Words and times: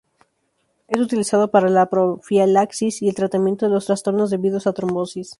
Es 0.87 0.99
utilizado 0.99 1.51
para 1.51 1.69
la 1.69 1.85
profilaxis 1.87 3.03
y 3.03 3.09
el 3.09 3.13
tratamiento 3.13 3.67
de 3.67 3.71
los 3.71 3.85
trastornos 3.85 4.31
debidos 4.31 4.65
a 4.65 4.73
trombosis. 4.73 5.29